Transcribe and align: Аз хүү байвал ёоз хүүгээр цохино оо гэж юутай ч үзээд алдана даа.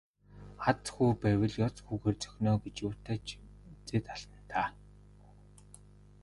Аз 0.69 0.79
хүү 0.93 1.09
байвал 1.21 1.53
ёоз 1.65 1.75
хүүгээр 1.85 2.15
цохино 2.23 2.47
оо 2.53 2.59
гэж 2.63 2.75
юутай 2.87 3.17
ч 3.27 3.27
үзээд 3.71 4.05
алдана 4.13 4.41
даа. 4.51 4.67